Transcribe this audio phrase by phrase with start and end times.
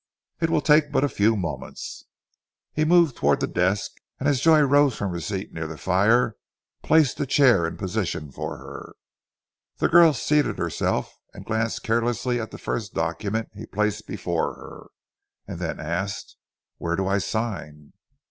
[0.39, 2.05] "It will take but a few moments."
[2.73, 6.37] He moved towards the desk, and as Joy rose from her seat near the fire
[6.81, 8.95] placed a chair in position for her.
[9.77, 14.87] The girl seated herself, glanced carelessly at the first document he placed before her,
[15.47, 16.35] and then asked,
[16.79, 17.93] "Where do I sign?"